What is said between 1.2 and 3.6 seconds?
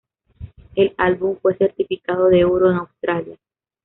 fue certificado de oro en Australia.